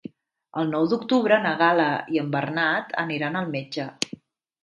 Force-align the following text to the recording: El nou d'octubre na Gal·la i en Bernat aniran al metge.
El 0.61 0.69
nou 0.69 0.87
d'octubre 0.93 1.37
na 1.43 1.51
Gal·la 1.59 1.85
i 2.15 2.21
en 2.23 2.33
Bernat 2.37 2.97
aniran 3.05 3.37
al 3.43 3.53
metge. 3.57 3.87